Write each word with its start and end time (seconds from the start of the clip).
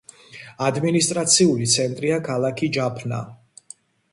ადმინისტრაციული 0.69 1.67
ცენტრია 1.73 2.17
ქალაქი 2.29 2.71
ჯაფნა. 2.79 3.21